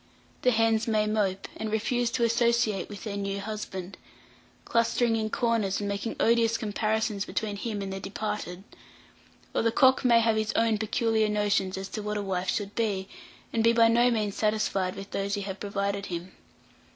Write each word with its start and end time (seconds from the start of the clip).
The 0.41 0.49
hens 0.49 0.87
may 0.87 1.05
mope, 1.05 1.47
and 1.57 1.71
refuse 1.71 2.09
to 2.13 2.23
associate 2.23 2.89
with 2.89 3.03
their 3.03 3.17
new 3.17 3.39
husband, 3.39 3.99
clustering 4.65 5.15
in 5.15 5.29
corners, 5.29 5.79
and 5.79 5.87
making 5.87 6.15
odious 6.19 6.57
comparisons 6.57 7.23
between 7.23 7.55
him 7.55 7.83
and 7.83 7.93
the 7.93 7.99
departed; 7.99 8.63
or 9.53 9.61
the 9.61 9.71
cock 9.71 10.03
may 10.03 10.19
have 10.19 10.37
his 10.37 10.53
own 10.53 10.79
peculiar 10.79 11.29
notions 11.29 11.77
as 11.77 11.87
to 11.89 12.01
what 12.01 12.17
a 12.17 12.23
wife 12.23 12.49
should 12.49 12.73
be, 12.73 13.09
and 13.53 13.63
be 13.63 13.73
by 13.73 13.89
no 13.89 14.09
means 14.09 14.33
satisfied 14.35 14.95
with 14.95 15.11
those 15.11 15.37
you 15.37 15.43
have 15.43 15.59
provided 15.59 16.07
him. 16.07 16.31